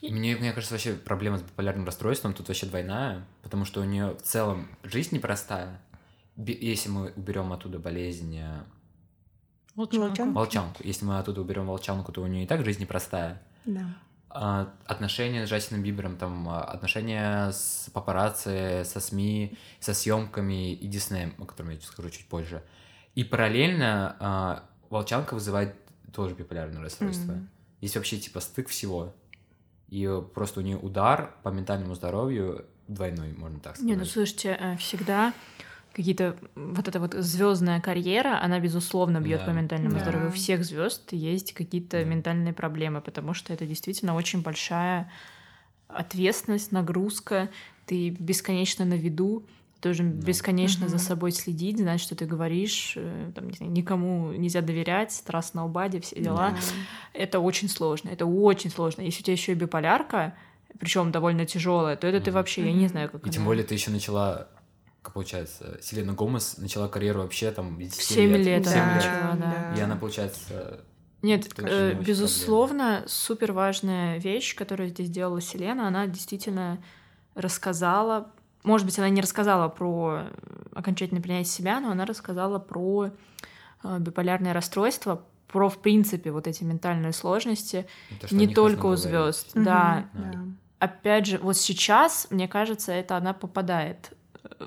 [0.01, 3.83] И мне, мне кажется, вообще проблема с биполярным расстройством тут вообще двойная, потому что у
[3.83, 5.81] нее в целом жизнь непростая.
[6.37, 8.39] Если мы уберем оттуда болезнь
[9.75, 10.33] волчанку.
[10.33, 13.41] волчанку, если мы оттуда уберем волчанку, то у нее и так жизнь непростая.
[13.65, 13.85] Да.
[14.29, 20.87] А, отношения с Джастином Бибером, там а, отношения с папарацци, со СМИ, со съемками и
[20.87, 22.61] Диснеем, о котором я скажу чуть позже.
[23.15, 25.75] И параллельно а, Волчанка вызывает
[26.13, 27.31] тоже биполярное расстройство.
[27.31, 27.47] Mm-hmm.
[27.81, 29.13] Есть вообще типа стык всего.
[29.87, 33.89] И просто у нее удар по ментальному здоровью двойной, можно так сказать.
[33.89, 35.33] Не, ну слушайте, э, всегда
[35.95, 39.45] какие-то вот эта вот звездная карьера, она безусловно бьет да.
[39.45, 40.01] по ментальному да.
[40.01, 40.27] здоровью.
[40.27, 42.03] У всех звезд есть какие-то да.
[42.03, 45.09] ментальные проблемы, потому что это действительно очень большая
[45.87, 47.49] ответственность, нагрузка.
[47.85, 49.45] Ты бесконечно на виду,
[49.79, 50.25] тоже да.
[50.25, 50.91] бесконечно угу.
[50.91, 55.53] за собой следить, знать, что ты говоришь, э, там, не знаю, никому нельзя доверять, страст
[55.53, 56.49] на убаде, все дела.
[56.49, 56.57] Да.
[57.13, 59.01] Это очень сложно, это очень сложно.
[59.01, 60.35] Если у тебя еще и биполярка,
[60.77, 63.25] причем довольно тяжелая, то это ты вообще, я не знаю, как.
[63.25, 64.49] И тем более ты еще начала
[65.05, 68.45] как получается, Селена Гомес начала карьеру вообще там 10 7 лет.
[68.45, 68.95] лет, да, лет.
[68.95, 69.75] Начала, да.
[69.77, 70.79] И она, получается...
[71.21, 76.83] Нет, э, безусловно, супер важная вещь, которую здесь сделала Селена, она действительно
[77.35, 78.31] рассказала,
[78.63, 80.23] может быть, она не рассказала про
[80.73, 83.11] окончательное принятие себя, но она рассказала про
[83.83, 87.85] э, биполярное расстройство, про, в принципе, вот эти ментальные сложности,
[88.19, 89.51] Это, не только у звезд.
[89.53, 90.09] Да.
[90.13, 90.45] да.
[90.79, 94.14] Опять же, вот сейчас, мне кажется, это она попадает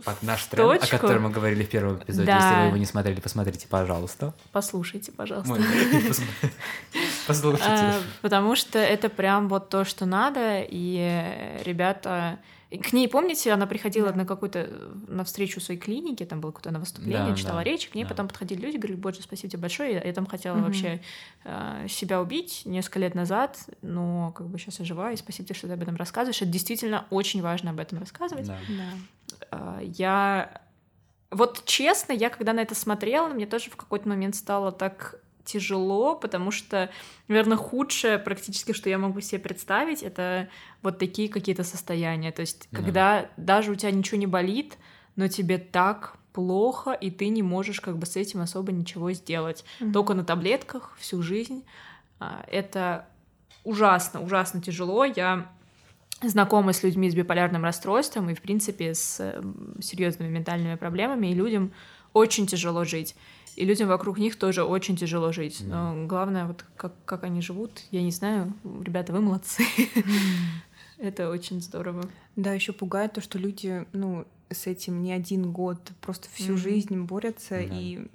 [0.05, 0.97] под наш тренд, точку.
[0.97, 2.27] о котором мы говорили в первом эпизоде.
[2.27, 2.37] Да.
[2.37, 4.35] Если вы его не смотрели, посмотрите, пожалуйста.
[4.53, 5.55] Послушайте, пожалуйста.
[7.27, 7.67] Послушайте.
[7.69, 12.39] А, потому что это прям вот то, что надо, и ребята...
[12.71, 14.69] К ней, помните, она приходила на какую-то
[15.07, 18.29] на встречу в своей клинике, там было какое-то на выступление, читала речь, к ней потом
[18.29, 21.01] подходили люди, говорили, боже, спасибо тебе большое, я, там хотела вообще
[21.47, 25.55] а, себя убить несколько лет назад, но как бы сейчас я жива, и спасибо тебе,
[25.57, 26.43] что ты об этом рассказываешь.
[26.43, 28.49] Это действительно очень важно об этом рассказывать.
[28.49, 28.59] Да.
[28.69, 28.99] А,
[29.83, 30.61] я...
[31.31, 36.15] Вот честно, я когда на это смотрела, мне тоже в какой-то момент стало так тяжело,
[36.15, 36.91] потому что,
[37.27, 40.49] наверное, худшее практически, что я могу себе представить, это
[40.83, 42.33] вот такие какие-то состояния.
[42.33, 42.79] То есть, Да.
[42.79, 44.77] когда даже у тебя ничего не болит,
[45.17, 49.65] но тебе так плохо, и ты не можешь как бы с этим особо ничего сделать.
[49.81, 49.93] Мгм.
[49.93, 51.65] Только на таблетках всю жизнь.
[52.21, 53.07] А, Это
[53.65, 55.05] ужасно, ужасно тяжело.
[55.05, 55.51] Я
[56.23, 59.41] знакома с людьми с биполярным расстройством и, в принципе, с
[59.81, 61.73] серьезными ментальными проблемами, и людям
[62.13, 63.15] очень тяжело жить.
[63.57, 65.63] И людям вокруг них тоже очень тяжело жить.
[65.67, 68.53] Но главное, вот как, как они живут, я не знаю.
[68.83, 69.65] Ребята, вы молодцы.
[70.99, 72.09] Это очень здорово.
[72.37, 76.59] Да, еще пугает то, что люди, ну, с этим не один год, просто всю Мгм.
[76.59, 77.67] жизнь борются, Да.
[77.71, 78.07] и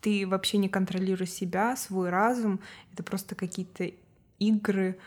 [0.00, 2.60] ты вообще не контролируешь себя, свой разум.
[2.92, 3.90] Это просто какие-то
[4.38, 4.98] игры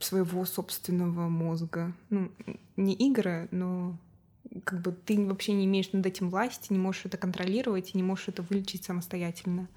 [0.00, 1.92] своего собственного мозга.
[2.10, 2.30] Ну,
[2.76, 3.96] не игры, но
[4.64, 8.02] как бы ты вообще не имеешь над этим власти, не можешь это контролировать и не
[8.02, 9.68] можешь это вылечить самостоятельно.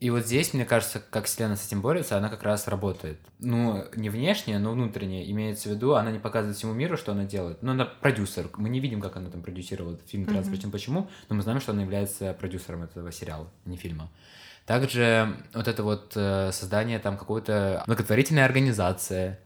[0.00, 3.18] И вот здесь, мне кажется, как Вселенная с этим борется, она как раз работает.
[3.40, 5.28] Ну, не внешне, но внутренне.
[5.30, 7.62] Имеется в виду, она не показывает всему миру, что она делает.
[7.62, 8.48] Ну, она продюсер.
[8.56, 10.50] Мы не видим, как она там продюсировала фильм «13 Мгм.
[10.50, 14.08] причин почему», но мы знаем, что она является продюсером этого сериала, а не фильма.
[14.66, 19.38] Также вот это вот э, создание там какой-то благотворительной организации.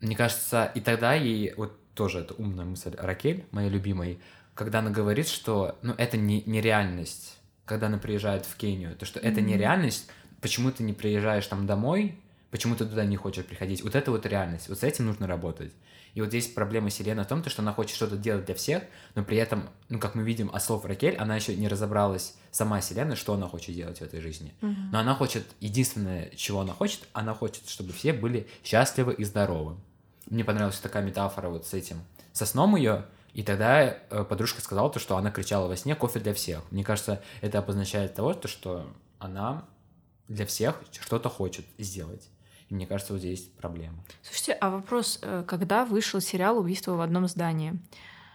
[0.00, 4.18] Мне кажется, и тогда ей, вот тоже это умная мысль Ракель, моей любимой,
[4.54, 9.06] когда она говорит, что ну, это не, не реальность, когда она приезжает в Кению, то
[9.06, 9.60] что это не Мгм.
[9.60, 10.08] реальность,
[10.40, 12.18] почему ты не приезжаешь там домой,
[12.50, 13.82] почему ты туда не хочешь приходить.
[13.82, 15.72] Вот это вот реальность, вот с этим нужно работать.
[16.14, 18.82] И вот здесь проблема Селены в том, то, что она хочет что-то делать для всех,
[19.14, 22.82] но при этом, ну, как мы видим от слов Ракель, она еще не разобралась сама
[22.82, 24.52] Селена, что она хочет делать в этой жизни.
[24.60, 29.76] Но она хочет, единственное, чего она хочет, она хочет, чтобы все были счастливы и здоровы.
[30.28, 31.96] Мне понравилась такая метафора вот с этим,
[32.32, 36.20] со сном ее, и тогда э, подружка сказала то, что она кричала во сне «кофе
[36.20, 36.60] для всех».
[36.70, 38.86] Мне кажется, это обозначает того, то, что
[39.18, 39.64] она
[40.28, 42.28] для всех что-то хочет сделать.
[42.68, 44.04] И мне кажется, вот здесь есть проблема.
[44.22, 47.74] Слушайте, а вопрос, э, когда вышел сериал «Убийство в одном здании»?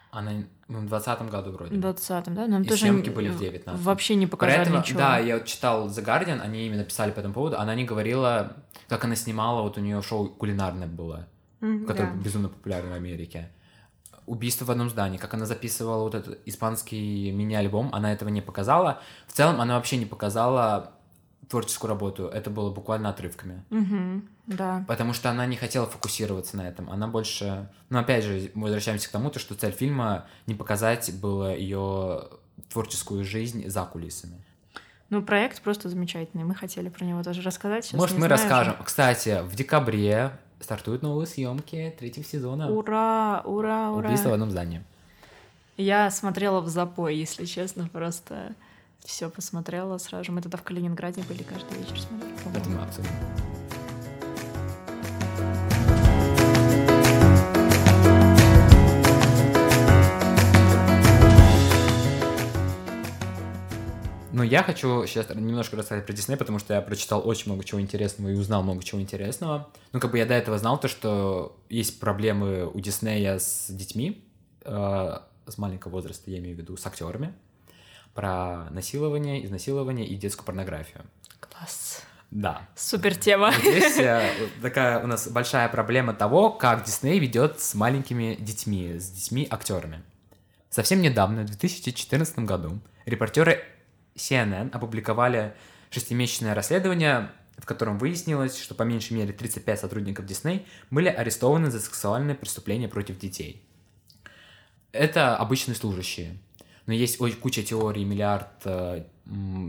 [0.10, 0.32] Она
[0.68, 1.76] ну, в 20 году вроде.
[1.76, 2.48] В 20-м, да?
[2.48, 3.78] Нам И тоже съемки были в 19-м.
[3.78, 5.00] Вообще не показали этого- ничего.
[5.00, 8.58] Да, я читал The Guardian, они именно писали по этому поводу, она не говорила,
[8.88, 11.28] как она снимала, вот у нее шоу кулинарное было.
[11.60, 12.24] Мгм, который да.
[12.24, 13.52] безумно популярен в Америке.
[14.28, 19.02] Убийство в одном здании, как она записывала вот этот испанский мини-альбом, она этого не показала.
[19.26, 20.92] В целом она вообще не показала
[21.50, 23.64] творческую работу, это было буквально отрывками.
[23.70, 24.84] Мгм, да.
[24.88, 26.90] Потому что она не хотела фокусироваться на этом.
[26.90, 27.70] Она больше...
[27.90, 32.26] Ну, опять же, мы возвращаемся к тому, то, что цель фильма не показать было ее
[32.70, 34.44] творческую жизнь за кулисами.
[35.10, 36.44] Ну, проект просто замечательный.
[36.44, 37.86] Мы хотели про него тоже рассказать.
[37.86, 38.74] Сейчас Может, мы знаю расскажем.
[38.78, 38.84] же.
[38.84, 44.08] Кстати, в декабре стартуют новые съемки третьего сезона Ура, ура, ура.
[44.08, 44.84] «Убийство в одном здании».
[45.78, 48.56] Я смотрела в запой, если честно, просто
[49.06, 50.32] все посмотрела сразу же.
[50.32, 52.34] Мы тогда в Калининграде были каждый вечер смотрели.
[52.58, 53.10] Это мы обсудим.
[64.38, 67.82] Но я хочу сейчас немножко рассказать про Дисней, потому что я прочитал очень много чего
[67.82, 69.68] интересного и узнал много чего интересного.
[69.94, 74.24] Ну, как бы я до этого знал то, что есть проблемы у Диснея с детьми,
[74.64, 77.34] э, с маленького возраста, я имею в виду, с актерами,
[78.14, 81.04] про насилование, изнасилование и детскую порнографию.
[81.40, 82.04] Класс.
[82.30, 82.62] Да.
[82.76, 83.48] Супер тема.
[83.48, 84.30] Вот Здесь э,
[84.62, 90.04] такая у нас большая проблема того, как Дисней ведет с маленькими детьми, с детьми-актерами.
[90.70, 93.64] Совсем недавно, в 2014 году, репортеры
[94.18, 95.54] CNN опубликовали
[95.90, 101.80] шестимесячное расследование, в котором выяснилось, что по меньшей мере 35 сотрудников Дисней были арестованы за
[101.80, 103.64] сексуальные преступления против детей.
[104.92, 106.38] Это обычные служащие.
[106.86, 109.04] Но есть куча теорий, миллиард э,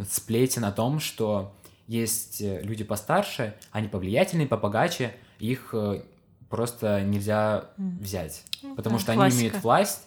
[0.09, 1.55] сплетен о том, что
[1.89, 6.03] есть э, люди постарше, они повлиятельные, побогаче, их э,
[6.49, 9.41] просто нельзя взять, Ну потому что они классика.
[9.41, 10.07] имеют власть,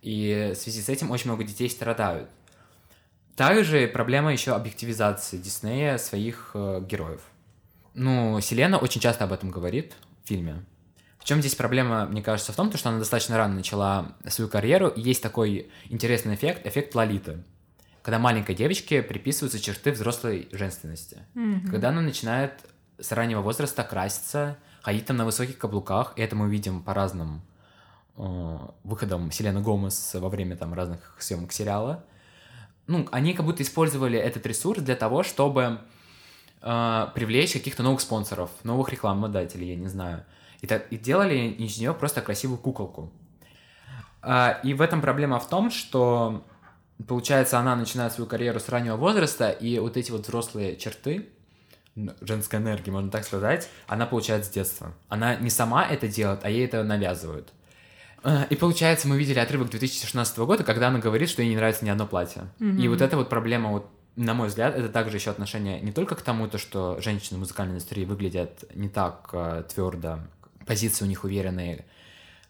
[0.00, 2.30] и в связи с этим очень много детей страдают.
[3.38, 7.20] Также проблема еще объективизации Диснея своих э, героев.
[7.94, 10.64] Ну, Селена очень часто об этом говорит в фильме.
[11.20, 14.50] В чем здесь проблема, мне кажется, в том, то, что она достаточно рано начала свою
[14.50, 17.44] карьеру, и есть такой интересный эффект, эффект Лолиты,
[18.02, 21.18] когда маленькой девочке приписываются черты взрослой женственности.
[21.34, 21.70] Мгм.
[21.70, 22.54] Когда она начинает
[22.98, 27.42] с раннего возраста краситься, ходить там на высоких каблуках, и это мы видим по разным
[28.16, 32.04] э, выходам Селены Гомес во время там разных съемок сериала.
[32.88, 35.78] Ну, они как будто использовали этот ресурс для того, чтобы
[36.62, 40.24] э, привлечь каких-то новых спонсоров, новых рекламодателей, я не знаю.
[40.62, 43.12] И, так, и делали из нее просто красивую куколку.
[44.22, 46.44] А, и в этом проблема в том, что
[47.06, 51.28] получается, она начинает свою карьеру с раннего возраста, и вот эти вот взрослые черты,
[52.20, 54.94] женской энергии, можно так сказать, она получает с детства.
[55.08, 57.52] Она не сама это делает, а ей это навязывают.
[58.24, 61.84] Э, и получается, мы видели отрывок 2016 года, когда она говорит, что ей не нравится
[61.84, 62.48] ни одно платье.
[62.58, 62.80] Mm-hmm.
[62.80, 66.14] И вот эта вот проблема, вот, на мой взгляд, это также еще отношение не только
[66.14, 70.20] к тому, то, что женщины в музыкальной индустрии выглядят не так э, твердо,
[70.66, 71.86] позиции у них уверенные,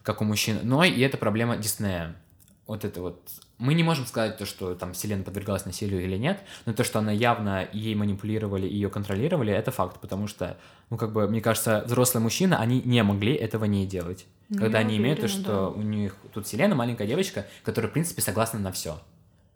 [0.03, 2.15] как у мужчин, но и это проблема Диснея.
[2.65, 6.41] Вот это вот мы не можем сказать то, что там Селена подвергалась насилию или нет,
[6.65, 10.57] но то, что она явно ей манипулировали и ее контролировали, это факт, потому что,
[10.89, 14.25] ну, как бы, мне кажется, взрослые мужчины, они не могли этого не делать.
[14.47, 15.67] Ну, когда они уверена, имеют то, что да.
[15.67, 18.97] у них тут Селена маленькая девочка, которая, в принципе, согласна на все.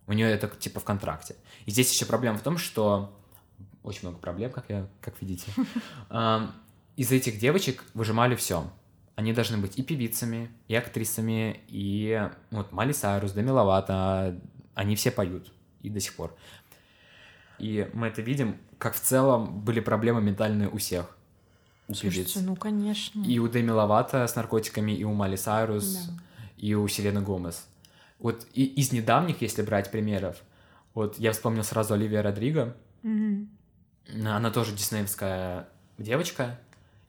[0.05, 1.35] У нее это типа в контракте.
[1.65, 3.17] И здесь еще проблема в том, что
[3.83, 5.49] очень много проблем, как я, как видите.
[6.97, 8.69] Из этих девочек выжимали все
[9.15, 14.39] они должны быть и певицами, и актрисами, и вот Мали Сайрус, Деми Ловато,
[14.73, 16.35] они все поют и до сих пор.
[17.59, 21.15] И мы это видим, как в целом были проблемы ментальные у всех.
[21.87, 22.47] У Слушайте, певиц.
[22.47, 23.23] ну конечно.
[23.23, 26.13] И у Деми Ловато с наркотиками, и у Мали Сайрус, да.
[26.57, 27.67] и у Селены Гомес.
[28.19, 30.41] Вот и из недавних, если брать примеров,
[30.93, 32.75] вот я вспомнил сразу Оливия Родриго.
[33.03, 33.47] Угу.
[34.25, 36.59] Она тоже диснеевская девочка,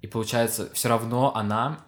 [0.05, 1.81] и получается, все равно она,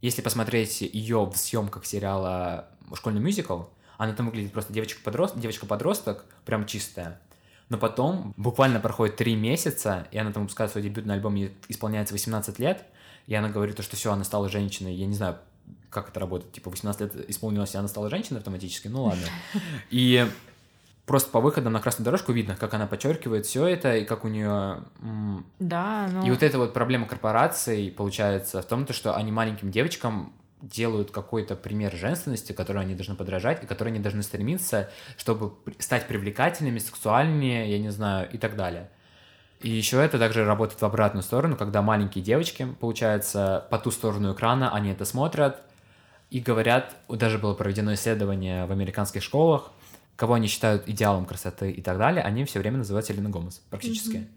[0.00, 3.62] если посмотреть ее в съемках сериала «Школьный мюзикл»,
[3.98, 7.20] она там выглядит просто девочка-подросток, девочка-подросток, прям чистая.
[7.68, 12.14] Но потом буквально проходит три месяца, и она там выпускает свой дебютный альбом, ей исполняется
[12.14, 12.84] 18 лет,
[13.28, 14.96] и она говорит, что все, она стала женщиной.
[14.96, 15.38] Я не знаю,
[15.88, 16.52] как это работает.
[16.52, 18.88] Типа 18 лет исполнилось, и она стала женщиной автоматически.
[18.88, 19.26] Ну ладно.
[19.90, 20.28] И
[21.10, 24.28] просто по выходам на красную дорожку видно, как она подчеркивает все это и как у
[24.28, 24.84] нее.
[25.58, 26.24] Да, ну...
[26.24, 31.10] И вот эта вот проблема корпораций получается в том, то, что они маленьким девочкам делают
[31.10, 36.78] какой-то пример женственности, который они должны подражать, и который они должны стремиться, чтобы стать привлекательными,
[36.78, 38.88] сексуальнее, я не знаю, и так далее.
[39.62, 44.32] И еще это также работает в обратную сторону, когда маленькие девочки, получается, по ту сторону
[44.32, 45.60] экрана, они это смотрят
[46.30, 49.72] и говорят, даже было проведено исследование в американских школах,
[50.20, 54.28] кого они считают идеалом красоты и так далее, они все время называют Селена Гомес, практически.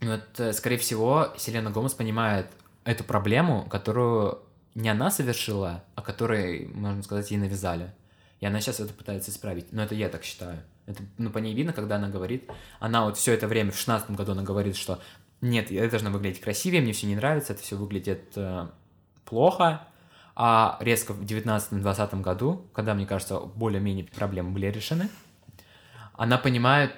[0.00, 0.06] Mm-hmm.
[0.08, 2.46] Вот, э, скорее всего, Селена Гомес понимает
[2.84, 4.38] эту проблему, которую
[4.76, 7.92] не она совершила, а которой, можно сказать, ей навязали.
[8.38, 9.72] И она сейчас это пытается исправить.
[9.72, 10.62] Но это я так считаю.
[10.86, 12.48] Это, ну, по ней видно, когда она говорит,
[12.78, 15.02] она вот все это время, в 16 году она говорит, что
[15.40, 18.68] нет, я должна выглядеть красивее, мне все не нравится, это все выглядит э,
[19.24, 19.88] плохо,
[20.36, 25.08] а резко в 19-20 году, когда, мне кажется, более-менее проблемы были решены,
[26.14, 26.92] она понимает,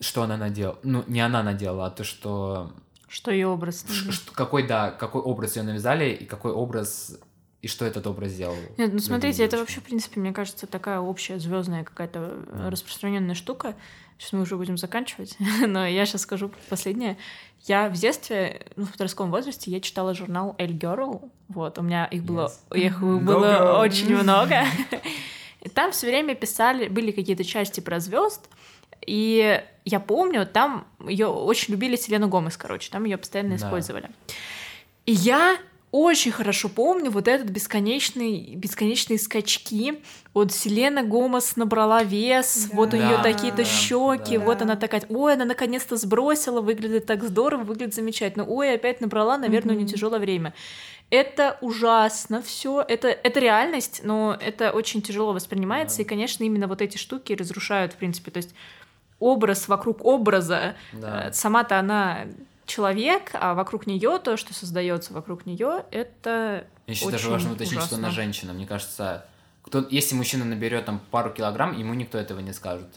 [0.00, 0.78] что она наделала.
[0.82, 2.72] Ну, не она наделала, а то, что...
[3.08, 3.84] Что ее образ.
[3.88, 7.18] Ш- какой, да, какой образ ее навязали, и какой образ
[7.62, 8.56] и что этот образ сделал?
[8.78, 12.70] Нет, ну смотрите, это вообще, в принципе, мне кажется, такая общая звездная какая-то да.
[12.70, 13.74] распространенная штука.
[14.20, 15.34] Сейчас мы уже будем заканчивать,
[15.66, 17.16] но я сейчас скажу последнее.
[17.62, 21.30] Я в детстве, ну, в подростковом возрасте, я читала журнал Elle Girl.
[21.48, 22.78] Вот, у меня их было, yes.
[22.78, 24.64] их было очень много.
[25.62, 28.46] И там все время писали, были какие-то части про звезд.
[29.06, 33.56] И я помню, там ее очень любили Селену Гомес, короче, там ее постоянно да.
[33.56, 34.10] использовали.
[35.06, 35.56] И я
[35.92, 40.00] очень хорошо помню вот этот бесконечный, бесконечные скачки.
[40.32, 42.76] Вот Селена Гомес набрала вес, да.
[42.76, 44.44] вот у нее такие-то да, щеки, да.
[44.44, 48.44] вот она такая, ой, она наконец-то сбросила, выглядит так здорово, выглядит замечательно.
[48.44, 49.78] Ой, опять набрала, наверное, mm-hmm.
[49.78, 50.54] у нее тяжелое время.
[51.10, 56.02] Это ужасно, все, это, это реальность, но это очень тяжело воспринимается, да.
[56.04, 58.54] и, конечно, именно вот эти штуки разрушают, в принципе, то есть
[59.18, 61.28] образ вокруг образа, да.
[61.28, 62.26] Э, сама-то она
[62.70, 67.78] человек, а вокруг нее то, что создается вокруг нее, это Еще очень даже важно уточнить,
[67.78, 67.96] ужасно.
[67.96, 68.52] что она женщина.
[68.52, 69.26] Мне кажется,
[69.62, 72.88] кто, если мужчина наберет там пару килограмм, ему никто этого не скажет.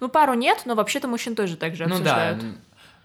[0.00, 2.42] Ну, пару нет, но вообще-то мужчин тоже так же обсуждают.
[2.42, 2.58] Ну да,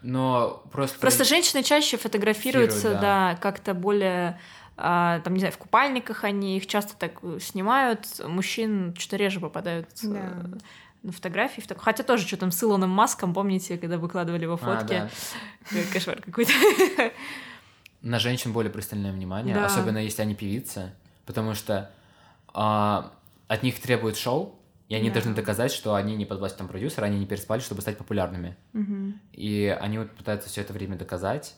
[0.04, 1.00] но просто...
[1.00, 4.40] Просто женщины чаще фотографируются, да, да как-то более
[4.76, 9.88] а, там, не знаю, в купальниках они их часто так снимают, мужчин что-то реже попадают
[10.02, 10.34] да
[11.04, 11.62] на фотографии.
[11.78, 14.94] Хотя тоже что там с Илоном Маском, помните, когда выкладывали его а, фотки?
[14.94, 15.10] А,
[15.72, 15.78] да.
[15.92, 16.54] Кошмар какой-то.
[18.02, 19.66] На женщин более пристальное внимание, да.
[19.66, 20.94] особенно если они певицы,
[21.26, 21.92] потому что
[22.54, 23.14] а,
[23.48, 25.16] от них требует шоу, и они да.
[25.16, 28.58] должны доказать, что они не под властью там продюсера, они не переспали, чтобы стать популярными.
[28.74, 29.14] Угу.
[29.34, 31.56] И они вот пытаются все это время доказать,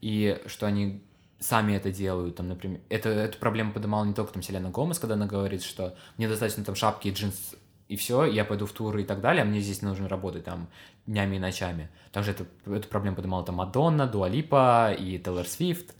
[0.00, 1.02] и что они
[1.38, 5.14] сами это делают, там, например, это, эту проблему поднимала не только там Селена Гомес, когда
[5.14, 7.54] она говорит, что мне достаточно там шапки и джинс
[7.88, 10.68] и все, я пойду в туры и так далее, а мне здесь нужно работать там
[11.06, 11.88] днями и ночами.
[12.12, 15.94] Также эту, эту проблему поднимала там Мадонна, Дуалипа и Тейлор Свифт.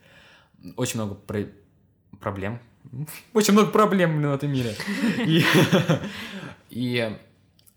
[0.76, 1.46] Очень много про
[2.20, 2.60] проблем
[3.34, 4.74] очень много проблем блин, в этом мире.
[5.18, 5.44] И,
[6.70, 7.16] и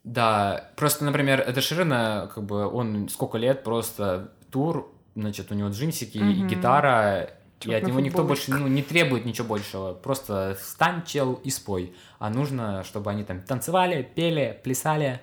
[0.03, 5.69] да, просто, например, это Ширина, как бы он сколько лет просто тур, значит, у него
[5.69, 7.31] джинсики и гитара,
[7.65, 9.93] и от него никто больше ну, не требует ничего большего.
[9.93, 11.93] Просто встань, чел, и спой.
[12.17, 15.21] А нужно, чтобы они там танцевали, пели, плясали.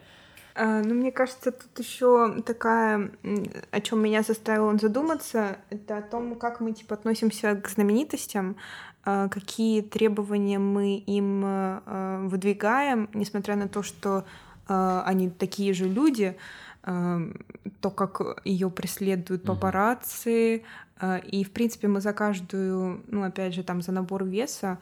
[0.55, 3.11] А, ну, мне кажется, тут еще такая,
[3.71, 8.57] о чем меня заставило задуматься, это о том, как мы типа относимся к знаменитостям,
[9.05, 14.25] а, какие требования мы им а, выдвигаем, несмотря на то, что
[14.69, 16.37] они такие же люди,
[16.87, 20.63] то, как ее преследуют папарацци,
[21.25, 24.79] и, в принципе, мы за каждую, ну, опять же, там, за набор веса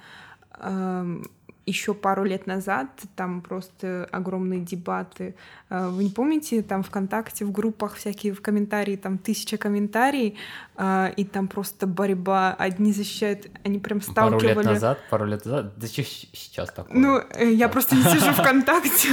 [1.67, 5.35] еще пару лет назад там просто огромные дебаты.
[5.69, 10.35] А, вы не помните, там ВКонтакте, в группах всякие в комментарии, там тысяча комментариев,
[10.77, 12.55] а, и там просто борьба.
[12.59, 14.55] Одни защищают, они прям сталкивали...
[14.55, 16.97] Пару лет назад, пару лет назад, да сейчас такое?
[16.97, 19.09] Ну, э, я просто не сижу ВКонтакте.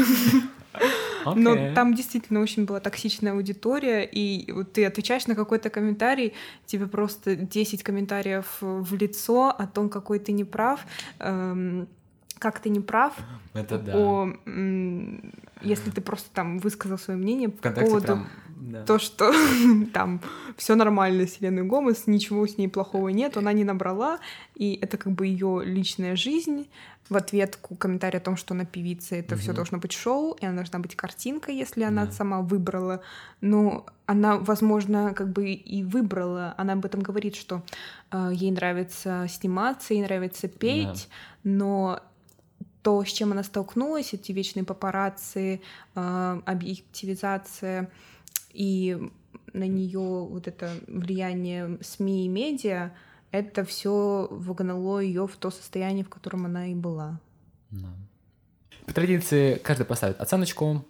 [1.26, 1.34] Okay.
[1.36, 6.34] Но там действительно очень была токсичная аудитория, и ты отвечаешь на какой-то комментарий,
[6.66, 10.86] тебе просто 10 комментариев в лицо о том, какой ты неправ.
[11.20, 11.88] Эм,
[12.42, 13.14] как ты не прав.
[13.54, 13.94] Это да.
[13.96, 14.34] О,
[15.62, 18.84] если ты просто там высказал свое мнение по поводу прям, да.
[18.84, 19.32] то, что
[19.94, 20.22] там
[20.58, 24.20] все нормально с Еленой Гомес, ничего с ней плохого нет, она не набрала,
[24.56, 26.68] и это как бы ее личная жизнь.
[27.10, 29.42] В ответку комментарий о том, что она певица, это угу.
[29.42, 32.12] все должно быть шоу, и она должна быть картинка, если она да.
[32.14, 33.02] сама выбрала.
[33.42, 36.56] Но она, возможно, как бы и выбрала.
[36.58, 37.64] Она об этом говорит, что
[38.12, 41.10] э, ей нравится сниматься, ей нравится петь,
[41.44, 41.52] да.
[41.52, 42.00] но
[42.82, 45.62] то, с чем она столкнулась, эти вечные папарацци,
[45.96, 47.92] э, объективизация
[48.54, 49.10] и
[49.54, 52.92] на нее вот это влияние СМИ и медиа,
[53.32, 57.20] это все вогнало ее в то состояние, в котором она и была.
[57.70, 57.88] Да.
[58.86, 60.86] По традиции каждый поставит оценочку.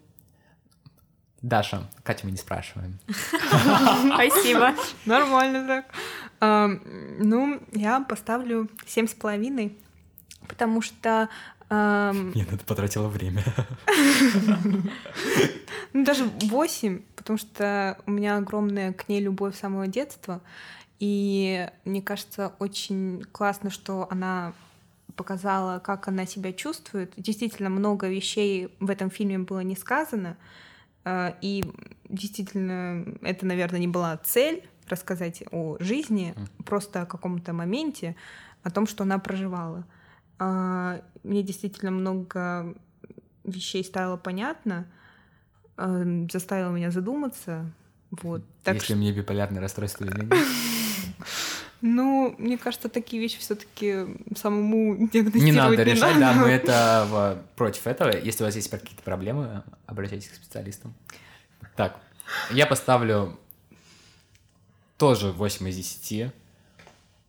[1.42, 3.00] Даша, Катя мы не спрашиваем.
[3.08, 4.76] Спасибо.
[5.06, 6.86] Нормально так.
[7.20, 9.78] Ну, я поставлю семь с половиной,
[10.48, 11.30] потому что
[11.72, 13.44] нет, это потратила время.
[15.94, 20.40] Ну, даже восемь, потому что у меня огромная к ней любовь с самого детства.
[21.00, 24.54] И мне кажется, очень классно, что она
[25.16, 27.14] показала, как она себя чувствует.
[27.18, 30.38] Действительно, много вещей в этом фильме было не сказано.
[31.04, 31.64] А, и
[32.08, 38.16] действительно, это, наверное, не была цель рассказать о жизни, просто о каком-то моменте,
[38.64, 39.86] о том, что она проживала.
[40.44, 42.74] А, мне действительно много
[43.44, 44.88] вещей стало понятно,
[45.78, 47.72] а, заставило меня задуматься.
[48.10, 48.42] Вот.
[48.64, 48.96] Так Если что...
[48.96, 50.34] мне биполярное расстройство или нет?
[51.84, 54.06] Ну, мне кажется, такие вещи все-таки
[54.38, 56.20] самому диагностировать не надо не решать, надо.
[56.20, 58.16] да, мы это против этого.
[58.16, 60.94] Если у вас есть какие-то проблемы, обращайтесь к специалистам.
[61.76, 62.00] Так,
[62.52, 63.36] я поставлю
[64.98, 66.32] тоже 8 из 10.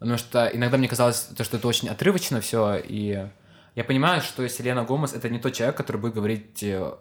[0.03, 3.29] Потому что иногда мне казалось, то, что это очень отрывочно все, и
[3.77, 6.93] я понимаю, что Селена Гомес это не тот человек, который будет говорить э,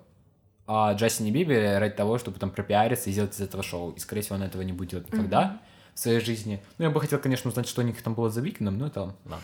[0.68, 3.92] о Джастине Бибере ради того, чтобы там пропиариться и сделать из этого шоу.
[3.92, 5.96] И, скорее всего, он этого не будет никогда mm-hmm.
[5.96, 6.64] в своей жизни.
[6.78, 9.02] Ну, я бы хотел, конечно, узнать, что у них там было за Викингом, но это
[9.02, 9.40] ладно.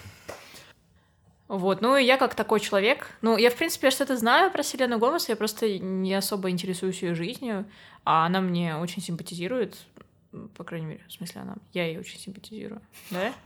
[1.47, 4.99] Вот, ну и я как такой человек, ну я в принципе что-то знаю про Селену
[4.99, 7.66] Гомес, я просто не особо интересуюсь ее жизнью,
[8.03, 9.78] а она мне очень симпатизирует,
[10.55, 12.81] по крайней мере, в смысле она, я ей очень симпатизирую,
[13.11, 13.33] да?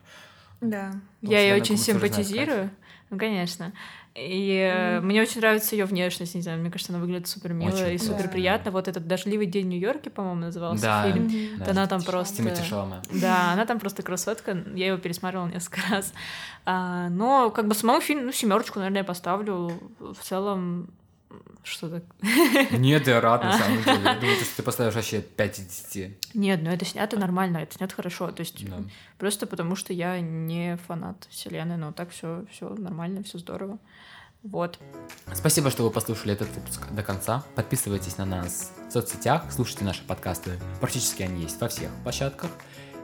[0.62, 0.94] Да.
[1.24, 2.70] Я ей очень симпатизирую,
[3.10, 3.74] ну конечно.
[4.14, 5.02] И mm.
[5.02, 8.30] мне очень нравится ее внешность, не знаю, мне кажется, она выглядит супер мило и супер
[8.30, 8.66] приятно.
[8.66, 8.72] Да.
[8.72, 11.28] Вот этот дождливый день в Нью-Йорке, по-моему, назывался да, фильм.
[11.28, 11.58] Mm-hmm.
[11.66, 12.44] Да, она там просто.
[13.14, 14.56] Да, она там просто красотка.
[14.76, 16.14] Я его пересматривала несколько раз.
[16.66, 19.72] А, но как бы самому фильм, ну семерочку, наверное, я поставлю.
[20.00, 20.90] В целом
[21.64, 22.04] что так?
[22.72, 24.02] Нет, я рад, на самом деле.
[24.04, 26.36] Я думаю, что ты поставишь вообще 5 из 10.
[26.36, 28.32] Нет, ну это снято нормально, это снято хорошо.
[28.32, 28.78] То есть да.
[29.18, 33.80] просто потому, что я не фанат вселенной, но так все все нормально, все здорово.
[34.44, 34.80] Вот.
[35.34, 37.44] Спасибо, что вы послушали этот выпуск до конца.
[37.56, 40.60] Подписывайтесь на нас в соцсетях, слушайте наши подкасты.
[40.80, 42.50] Практически они есть во всех площадках.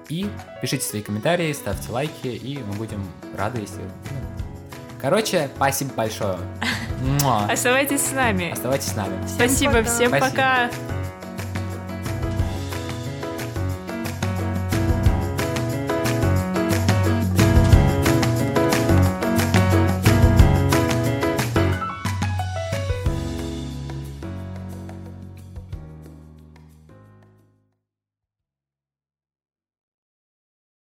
[0.09, 0.29] И
[0.61, 3.05] пишите свои комментарии, ставьте лайки, и мы будем
[3.35, 3.81] рады, если...
[5.01, 6.37] Короче, спасибо большое.
[7.49, 8.51] Оставайтесь с нами.
[8.51, 9.17] Оставайтесь с нами.
[9.25, 9.83] Всем Спасибо, пока.
[9.83, 10.29] всем Спасибо.
[10.31, 10.69] пока.